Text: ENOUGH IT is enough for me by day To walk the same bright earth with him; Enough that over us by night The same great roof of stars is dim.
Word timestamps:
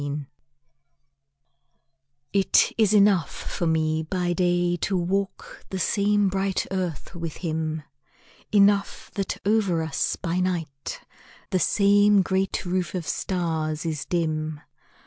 ENOUGH 0.01 0.25
IT 2.33 2.71
is 2.75 2.91
enough 2.91 3.29
for 3.29 3.67
me 3.67 4.01
by 4.01 4.33
day 4.33 4.75
To 4.77 4.97
walk 4.97 5.63
the 5.69 5.77
same 5.77 6.27
bright 6.27 6.65
earth 6.71 7.13
with 7.13 7.37
him; 7.45 7.83
Enough 8.51 9.11
that 9.13 9.37
over 9.45 9.83
us 9.83 10.15
by 10.15 10.39
night 10.39 11.01
The 11.51 11.59
same 11.59 12.23
great 12.23 12.65
roof 12.65 12.95
of 12.95 13.05
stars 13.07 13.85
is 13.85 14.03
dim. 14.05 14.61